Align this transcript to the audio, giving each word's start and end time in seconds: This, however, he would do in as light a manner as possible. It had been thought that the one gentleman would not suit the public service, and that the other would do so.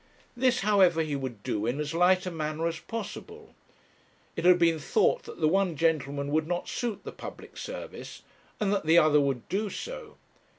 This, 0.35 0.61
however, 0.61 1.03
he 1.03 1.15
would 1.15 1.43
do 1.43 1.67
in 1.67 1.79
as 1.79 1.93
light 1.93 2.25
a 2.25 2.31
manner 2.31 2.65
as 2.65 2.79
possible. 2.79 3.53
It 4.35 4.45
had 4.45 4.57
been 4.57 4.79
thought 4.79 5.21
that 5.25 5.39
the 5.39 5.47
one 5.47 5.75
gentleman 5.75 6.29
would 6.31 6.47
not 6.47 6.67
suit 6.67 7.03
the 7.03 7.11
public 7.11 7.55
service, 7.55 8.23
and 8.59 8.73
that 8.73 8.87
the 8.87 8.97
other 8.97 9.21
would 9.21 9.47
do 9.47 9.69
so. 9.69 10.17